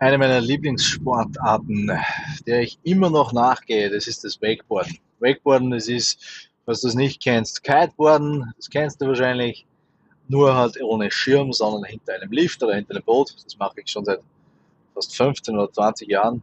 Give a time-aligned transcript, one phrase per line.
[0.00, 1.92] Eine meiner Lieblingssportarten,
[2.46, 4.96] der ich immer noch nachgehe, das ist das Wakeboarden.
[5.18, 9.66] Wakeboarden, das ist, was du es nicht kennst, Kiteboarden, das kennst du wahrscheinlich,
[10.26, 13.34] nur halt ohne Schirm, sondern hinter einem Lift oder hinter einem Boot.
[13.44, 14.20] Das mache ich schon seit
[14.94, 16.42] fast 15 oder 20 Jahren.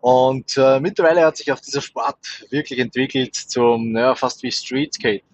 [0.00, 5.28] Und äh, mittlerweile hat sich auch dieser Sport wirklich entwickelt zum, naja, fast wie Streetskaten.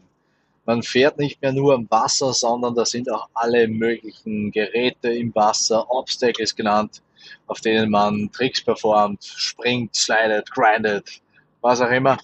[0.66, 5.34] Man fährt nicht mehr nur am Wasser, sondern da sind auch alle möglichen Geräte im
[5.34, 7.00] Wasser, Obstacles genannt,
[7.46, 11.20] auf denen man Tricks performt, springt, slidet, grindet,
[11.60, 12.18] was auch immer.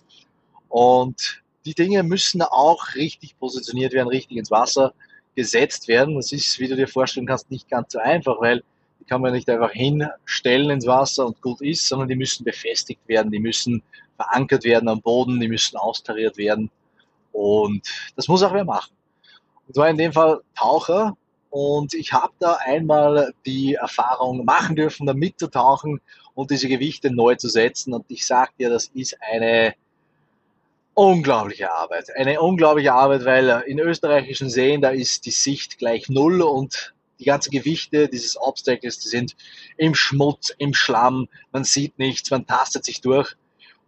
[0.69, 4.95] Und die Dinge müssen auch richtig positioniert werden, richtig ins Wasser
[5.34, 6.16] gesetzt werden.
[6.16, 8.62] Das ist, wie du dir vorstellen kannst, nicht ganz so einfach, weil
[9.01, 13.07] die kann man nicht einfach hinstellen ins Wasser und gut ist, sondern die müssen befestigt
[13.07, 13.82] werden, die müssen
[14.16, 16.70] verankert werden am Boden, die müssen austariert werden.
[17.32, 18.95] Und das muss auch wer machen.
[19.66, 21.16] Und zwar in dem Fall Taucher,
[21.59, 26.02] und ich habe da einmal die Erfahrung machen dürfen, da mitzutauchen
[26.34, 27.95] und diese Gewichte neu zu setzen.
[27.95, 29.74] Und ich sage dir, das ist eine
[30.93, 32.15] unglaubliche Arbeit.
[32.15, 37.24] Eine unglaubliche Arbeit, weil in österreichischen Seen, da ist die Sicht gleich null und die
[37.24, 39.34] ganzen Gewichte dieses Obstacles, die sind
[39.79, 43.34] im Schmutz, im Schlamm, man sieht nichts, man tastet sich durch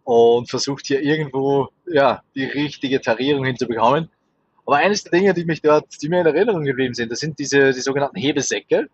[0.05, 4.09] und versucht hier irgendwo ja, die richtige Tarierung hinzubekommen.
[4.69, 7.39] Aber eines der Dinge, die mich dort, die mir in Erinnerung geblieben sind, das sind
[7.39, 8.87] diese die sogenannten Hebesäcke.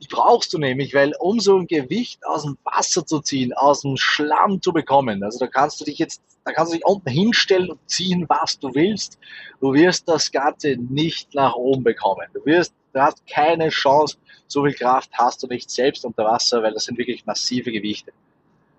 [0.00, 3.82] Die brauchst du nämlich, weil um so ein Gewicht aus dem Wasser zu ziehen, aus
[3.82, 7.10] dem Schlamm zu bekommen, also da kannst du dich jetzt, da kannst du dich unten
[7.10, 9.18] hinstellen und ziehen, was du willst.
[9.60, 12.26] Du wirst das Ganze nicht nach oben bekommen.
[12.32, 16.62] Du wirst, du hast keine Chance, so viel Kraft hast du nicht selbst unter Wasser,
[16.62, 18.12] weil das sind wirklich massive Gewichte.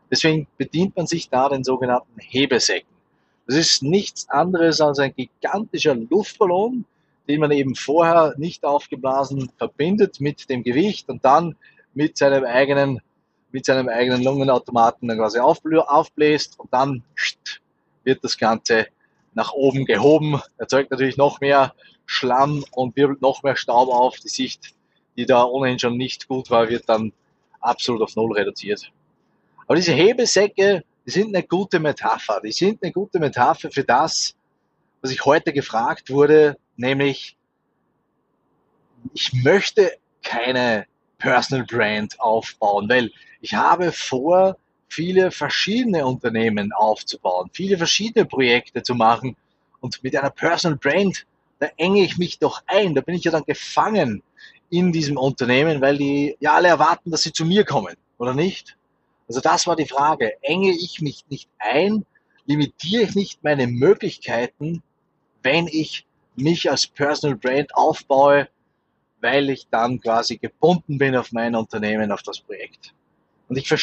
[0.10, 2.91] Deswegen bedient man sich da den sogenannten Hebesäcken.
[3.52, 6.86] Das ist nichts anderes als ein gigantischer Luftballon,
[7.28, 11.58] den man eben vorher nicht aufgeblasen verbindet mit dem Gewicht und dann
[11.94, 13.02] mit seinem eigenen,
[13.52, 17.04] mit seinem eigenen Lungenautomaten dann quasi aufbläst und dann
[18.06, 18.88] wird das Ganze
[19.34, 21.74] nach oben gehoben, erzeugt natürlich noch mehr
[22.06, 24.16] Schlamm und wirbelt noch mehr Staub auf.
[24.20, 24.76] Die Sicht,
[25.18, 27.12] die da ohnehin schon nicht gut war, wird dann
[27.60, 28.94] absolut auf Null reduziert.
[29.68, 32.42] Aber diese Hebesäcke die sind eine gute Metapher.
[32.44, 34.36] Die sind eine gute Metapher für das,
[35.02, 37.36] was ich heute gefragt wurde, nämlich
[39.14, 40.86] ich möchte keine
[41.18, 43.12] Personal Brand aufbauen, weil
[43.42, 44.58] ich habe vor,
[44.92, 49.38] viele verschiedene Unternehmen aufzubauen, viele verschiedene Projekte zu machen
[49.80, 51.26] und mit einer Personal Brand,
[51.60, 54.22] da enge ich mich doch ein, da bin ich ja dann gefangen
[54.70, 58.78] in diesem Unternehmen, weil die ja alle erwarten, dass sie zu mir kommen, oder nicht?
[59.32, 60.34] Also das war die Frage.
[60.42, 62.06] Enge ich mich nicht ein?
[62.48, 64.84] Limitiere ich nicht meine Möglichkeiten,
[65.42, 66.06] wenn ich
[66.36, 68.50] mich als Personal Brand aufbaue,
[69.22, 72.94] weil ich dann quasi gebunden bin auf mein Unternehmen, auf das Projekt?
[73.48, 73.74] Und ich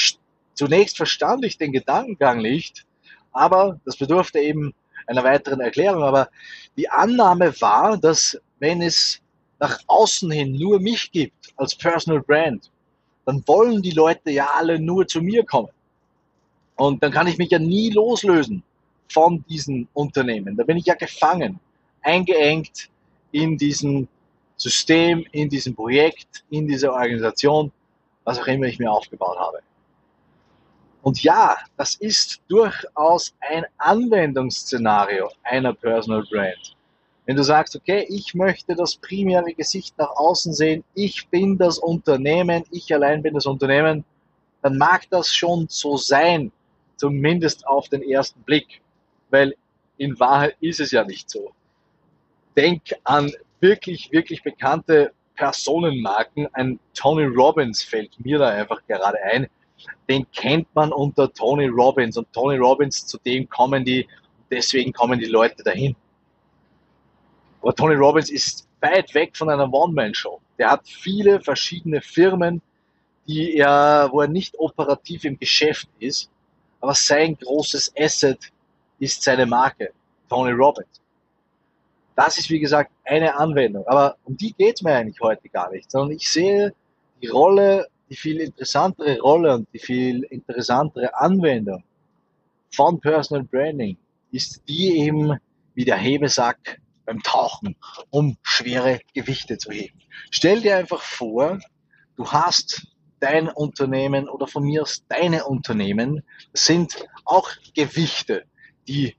[0.52, 2.84] zunächst verstand ich den Gedankengang nicht,
[3.32, 4.74] aber das bedurfte eben
[5.06, 6.02] einer weiteren Erklärung.
[6.02, 6.28] Aber
[6.76, 9.22] die Annahme war, dass wenn es
[9.58, 12.70] nach außen hin nur mich gibt als Personal Brand,
[13.28, 15.68] dann wollen die Leute ja alle nur zu mir kommen.
[16.76, 18.62] Und dann kann ich mich ja nie loslösen
[19.12, 20.56] von diesen Unternehmen.
[20.56, 21.60] Da bin ich ja gefangen,
[22.00, 22.88] eingeengt
[23.32, 24.08] in diesem
[24.56, 27.70] System, in diesem Projekt, in dieser Organisation,
[28.24, 29.58] was auch immer ich mir aufgebaut habe.
[31.02, 36.77] Und ja, das ist durchaus ein Anwendungsszenario einer Personal Brand.
[37.28, 41.76] Wenn du sagst, okay, ich möchte das primäre Gesicht nach außen sehen, ich bin das
[41.78, 44.02] Unternehmen, ich allein bin das Unternehmen,
[44.62, 46.50] dann mag das schon so sein,
[46.96, 48.80] zumindest auf den ersten Blick,
[49.28, 49.54] weil
[49.98, 51.52] in Wahrheit ist es ja nicht so.
[52.56, 56.48] Denk an wirklich, wirklich bekannte Personenmarken.
[56.54, 59.48] Ein Tony Robbins fällt mir da einfach gerade ein.
[60.08, 64.08] Den kennt man unter Tony Robbins und Tony Robbins, zu dem kommen die,
[64.50, 65.94] deswegen kommen die Leute dahin.
[67.60, 70.40] Aber Tony Robbins ist weit weg von einer One-Man-Show.
[70.58, 72.62] Der hat viele verschiedene Firmen,
[73.26, 76.30] die er, wo er nicht operativ im Geschäft ist,
[76.80, 78.38] aber sein großes Asset
[78.98, 79.90] ist seine Marke,
[80.28, 81.00] Tony Robbins.
[82.14, 83.86] Das ist, wie gesagt, eine Anwendung.
[83.86, 86.74] Aber um die geht es mir eigentlich heute gar nicht, sondern ich sehe
[87.22, 91.82] die Rolle, die viel interessantere Rolle und die viel interessantere Anwendung
[92.70, 93.96] von Personal Branding
[94.30, 95.38] ist die eben
[95.74, 97.74] wie der Hebesack beim Tauchen,
[98.10, 99.98] um schwere Gewichte zu heben.
[100.30, 101.58] Stell dir einfach vor,
[102.16, 102.86] du hast
[103.18, 106.22] dein Unternehmen oder von mir aus deine Unternehmen
[106.52, 108.44] sind auch Gewichte,
[108.86, 109.16] die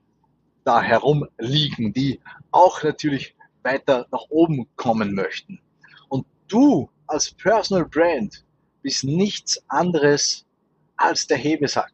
[0.64, 2.20] da herumliegen, die
[2.52, 3.34] auch natürlich
[3.64, 5.60] weiter nach oben kommen möchten.
[6.08, 8.44] Und du als Personal Brand
[8.82, 10.46] bist nichts anderes
[10.96, 11.92] als der Hebesack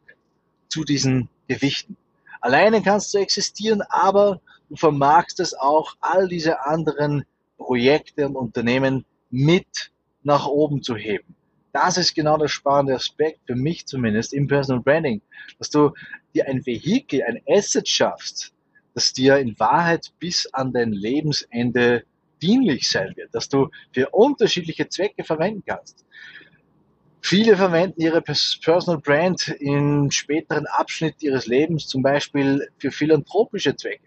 [0.68, 1.96] zu diesen Gewichten.
[2.42, 7.24] Alleine kannst du existieren, aber du vermagst es auch, all diese anderen
[7.56, 9.92] Projekte und Unternehmen mit
[10.22, 11.34] nach oben zu heben.
[11.72, 15.20] Das ist genau der spannende Aspekt, für mich zumindest, im Personal Branding,
[15.58, 15.92] dass du
[16.34, 18.52] dir ein Vehikel, ein Asset schaffst,
[18.94, 22.04] das dir in Wahrheit bis an dein Lebensende
[22.40, 26.04] dienlich sein wird, dass du für unterschiedliche Zwecke verwenden kannst.
[27.20, 34.06] Viele verwenden ihre Personal Brand im späteren Abschnitt ihres Lebens zum Beispiel für philanthropische Zwecke.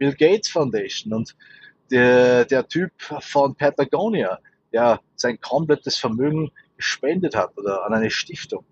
[0.00, 1.36] Bill Gates Foundation und
[1.90, 4.38] der, der Typ von Patagonia,
[4.72, 8.64] der sein komplettes Vermögen gespendet hat oder an eine Stiftung.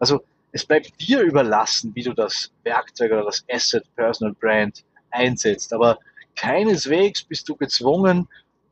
[0.00, 5.72] Also es bleibt dir überlassen, wie du das Werkzeug oder das Asset Personal Brand einsetzt.
[5.72, 5.98] Aber
[6.34, 8.26] keineswegs bist du gezwungen,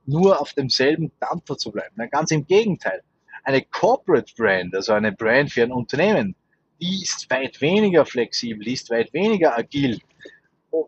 [0.07, 1.95] nur auf demselben Dampfer zu bleiben.
[2.11, 3.03] ganz im Gegenteil.
[3.45, 6.35] Eine Corporate Brand, also eine Brand für ein Unternehmen,
[6.81, 10.01] die ist weit weniger flexibel, die ist weit weniger agil,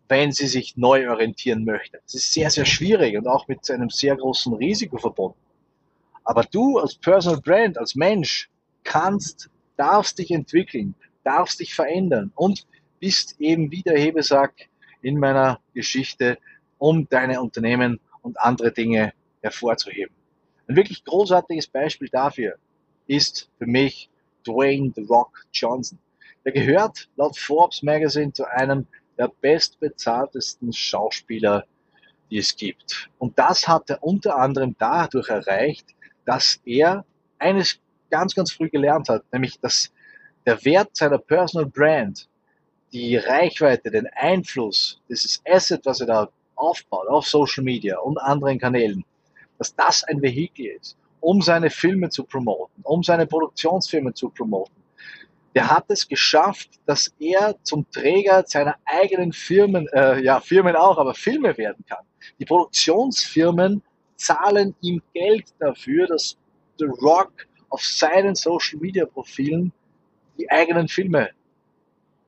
[0.08, 2.00] wenn sie sich neu orientieren möchte.
[2.04, 5.38] Das ist sehr, sehr schwierig und auch mit einem sehr großen Risiko verbunden.
[6.24, 8.50] Aber du als Personal Brand, als Mensch,
[8.84, 10.94] kannst, darfst dich entwickeln,
[11.24, 12.66] darfst dich verändern und
[13.00, 14.68] bist eben wie der Hebesack
[15.02, 16.38] in meiner Geschichte,
[16.78, 20.14] um deine Unternehmen und andere Dinge hervorzuheben.
[20.66, 22.56] Ein wirklich großartiges Beispiel dafür
[23.06, 24.10] ist für mich
[24.46, 25.98] Dwayne The Rock Johnson.
[26.44, 28.86] Der gehört laut Forbes Magazine zu einem
[29.18, 31.64] der bestbezahltesten Schauspieler,
[32.30, 33.10] die es gibt.
[33.18, 35.86] Und das hat er unter anderem dadurch erreicht,
[36.24, 37.04] dass er
[37.38, 37.78] eines
[38.10, 39.90] ganz, ganz früh gelernt hat, nämlich dass
[40.46, 42.28] der Wert seiner Personal Brand,
[42.92, 48.58] die Reichweite, den Einfluss, dieses Asset, was er da aufbaut auf Social Media und anderen
[48.58, 49.04] Kanälen,
[49.58, 54.77] dass das ein Vehikel ist, um seine Filme zu promoten, um seine Produktionsfilme zu promoten.
[55.54, 60.98] Der hat es geschafft, dass er zum Träger seiner eigenen Firmen, äh, ja, Firmen auch,
[60.98, 62.04] aber Filme werden kann.
[62.38, 63.82] Die Produktionsfirmen
[64.16, 66.36] zahlen ihm Geld dafür, dass
[66.78, 67.32] The Rock
[67.70, 69.72] auf seinen Social Media Profilen
[70.38, 71.30] die eigenen Filme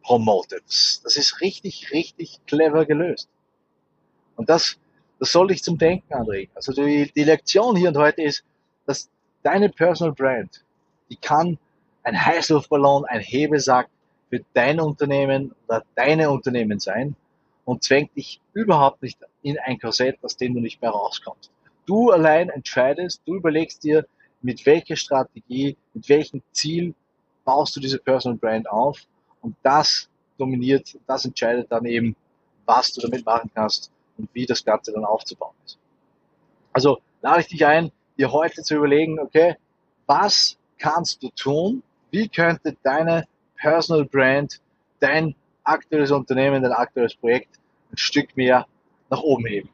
[0.03, 0.65] promotet.
[0.67, 3.29] Das ist richtig, richtig clever gelöst.
[4.37, 4.79] Und das,
[5.19, 6.51] das soll dich zum Denken anregen.
[6.55, 8.45] Also die, die Lektion hier und heute ist,
[8.87, 9.11] dass
[9.43, 10.65] deine Personal Brand,
[11.11, 11.59] die kann
[12.11, 13.89] ein Heißluftballon, ein Hebesack
[14.29, 17.15] für dein Unternehmen oder deine Unternehmen sein
[17.65, 21.51] und zwängt dich überhaupt nicht in ein Korsett, aus dem du nicht mehr rauskommst.
[21.87, 24.07] Du allein entscheidest, du überlegst dir,
[24.43, 26.95] mit welcher Strategie, mit welchem Ziel
[27.45, 29.01] baust du diese Personal Brand auf
[29.43, 30.09] und das
[30.39, 32.17] dominiert, das entscheidet dann eben,
[32.65, 35.79] was du damit machen kannst und wie das Ganze dann aufzubauen ist.
[36.73, 39.57] Also lade ich dich ein, dir heute zu überlegen, okay,
[40.07, 41.83] was kannst du tun?
[42.11, 43.27] Wie könnte deine
[43.57, 44.61] Personal Brand,
[45.01, 45.35] dein
[45.65, 47.59] aktuelles Unternehmen, dein aktuelles Projekt
[47.93, 48.67] ein Stück mehr
[49.11, 49.69] nach oben heben?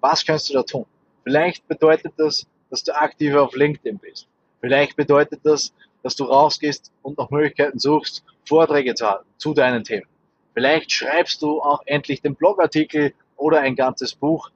[0.00, 0.86] Was kannst du da tun?
[1.24, 4.26] Vielleicht bedeutet das, dass du aktiver auf LinkedIn bist.
[4.60, 9.84] Vielleicht bedeutet das, dass du rausgehst und nach Möglichkeiten suchst, Vorträge zu halten zu deinen
[9.84, 10.06] Themen.
[10.54, 14.50] Vielleicht schreibst du auch endlich den Blogartikel oder ein ganzes Buch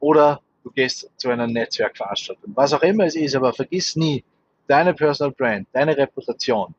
[0.00, 2.52] oder du gehst zu einer Netzwerkveranstaltung.
[2.54, 4.24] Was auch immer es ist, aber vergiss nie,
[4.72, 6.74] deine Personal Brand, deine Reputation,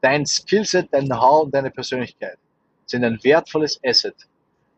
[0.00, 2.38] dein Skillset, dein Know-how und deine Persönlichkeit
[2.86, 4.14] sind ein wertvolles Asset,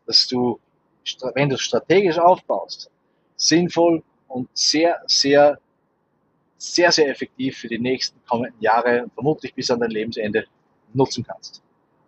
[0.07, 0.59] das du,
[1.35, 2.89] wenn du strategisch aufbaust,
[3.35, 5.59] sinnvoll und sehr, sehr,
[6.57, 10.45] sehr, sehr effektiv für die nächsten kommenden Jahre und vermutlich bis an dein Lebensende
[10.91, 11.61] nutzen kannst.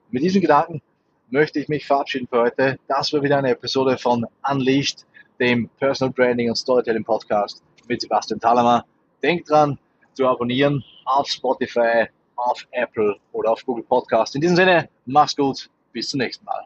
[0.09, 0.81] Mit diesen Gedanken
[1.29, 2.79] möchte ich mich verabschieden für heute.
[2.87, 5.05] Das war wieder eine Episode von Unleashed,
[5.39, 8.85] dem Personal Branding und Storytelling Podcast mit Sebastian Talamer.
[9.21, 9.77] Denk dran,
[10.17, 14.33] zu abonnieren auf Spotify, auf Apple oder auf Google Podcast.
[14.33, 16.65] In diesem Sinne, mach's gut, bis zum nächsten Mal.